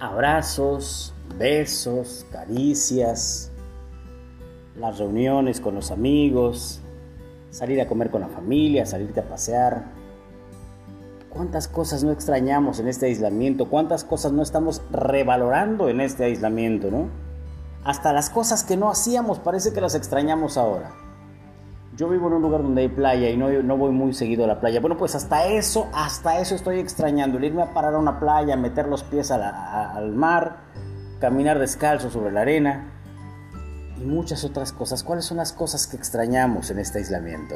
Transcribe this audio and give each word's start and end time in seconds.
abrazos, 0.00 1.14
besos, 1.38 2.26
caricias, 2.30 3.50
las 4.78 4.98
reuniones 4.98 5.60
con 5.60 5.74
los 5.74 5.90
amigos, 5.90 6.80
salir 7.50 7.80
a 7.80 7.88
comer 7.88 8.10
con 8.10 8.20
la 8.20 8.28
familia, 8.28 8.86
salirte 8.86 9.20
a 9.20 9.28
pasear. 9.28 9.84
¿Cuántas 11.30 11.68
cosas 11.68 12.02
no 12.02 12.12
extrañamos 12.12 12.78
en 12.78 12.88
este 12.88 13.06
aislamiento? 13.06 13.68
¿Cuántas 13.68 14.04
cosas 14.04 14.32
no 14.32 14.42
estamos 14.42 14.82
revalorando 14.90 15.88
en 15.88 16.00
este 16.00 16.24
aislamiento, 16.24 16.90
no? 16.90 17.08
Hasta 17.84 18.12
las 18.12 18.30
cosas 18.30 18.64
que 18.64 18.76
no 18.76 18.90
hacíamos 18.90 19.38
parece 19.38 19.72
que 19.72 19.80
las 19.80 19.94
extrañamos 19.94 20.56
ahora. 20.56 21.05
Yo 21.96 22.10
vivo 22.10 22.26
en 22.26 22.34
un 22.34 22.42
lugar 22.42 22.62
donde 22.62 22.82
hay 22.82 22.88
playa 22.88 23.30
y 23.30 23.38
no, 23.38 23.48
no 23.62 23.76
voy 23.78 23.90
muy 23.90 24.12
seguido 24.12 24.44
a 24.44 24.46
la 24.46 24.60
playa. 24.60 24.80
Bueno, 24.80 24.98
pues 24.98 25.14
hasta 25.14 25.46
eso, 25.46 25.88
hasta 25.94 26.38
eso 26.40 26.54
estoy 26.54 26.78
extrañando. 26.78 27.38
El 27.38 27.44
irme 27.44 27.62
a 27.62 27.72
parar 27.72 27.94
a 27.94 27.98
una 27.98 28.20
playa, 28.20 28.54
meter 28.54 28.86
los 28.86 29.02
pies 29.02 29.30
al 29.30 30.12
mar, 30.12 30.58
caminar 31.20 31.58
descalzo 31.58 32.10
sobre 32.10 32.32
la 32.32 32.42
arena 32.42 32.92
y 33.98 34.04
muchas 34.04 34.44
otras 34.44 34.72
cosas. 34.72 35.02
¿Cuáles 35.02 35.24
son 35.24 35.38
las 35.38 35.54
cosas 35.54 35.86
que 35.86 35.96
extrañamos 35.96 36.70
en 36.70 36.80
este 36.80 36.98
aislamiento? 36.98 37.54